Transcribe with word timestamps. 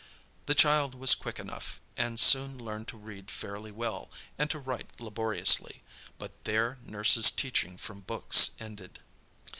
The 0.47 0.55
child 0.55 0.95
was 0.95 1.13
quick 1.13 1.37
enough, 1.37 1.79
and 1.95 2.19
soon 2.19 2.57
learned 2.57 2.87
to 2.87 2.97
read 2.97 3.29
fairly 3.29 3.71
well 3.71 4.09
and 4.35 4.49
to 4.49 4.57
write 4.57 4.99
laboriously; 4.99 5.83
but 6.17 6.43
there 6.43 6.79
nurse's 6.83 7.29
teaching 7.29 7.77
from 7.77 8.01
books 8.01 8.49
ended. 8.59 9.01